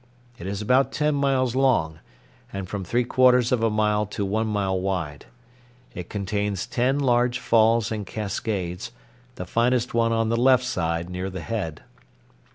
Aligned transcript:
It 0.39 0.47
is 0.47 0.63
about 0.63 0.91
ten 0.91 1.13
miles 1.13 1.55
long, 1.55 1.99
and 2.51 2.67
from 2.67 2.83
three 2.83 3.03
quarters 3.03 3.51
of 3.51 3.61
a 3.61 3.69
mile 3.69 4.07
to 4.07 4.25
one 4.25 4.47
mile 4.47 4.81
wide. 4.81 5.27
It 5.93 6.09
contains 6.09 6.65
ten 6.65 6.97
large 6.97 7.37
falls 7.37 7.91
and 7.91 8.03
cascades, 8.03 8.91
the 9.35 9.45
finest 9.45 9.93
one 9.93 10.11
on 10.11 10.29
the 10.29 10.37
left 10.37 10.63
side 10.63 11.07
near 11.11 11.29
the 11.29 11.41
head. 11.41 11.83